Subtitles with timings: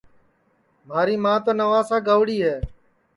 [0.87, 2.57] مھاری ماں تو نوابشاہ گئیوڑِ ہے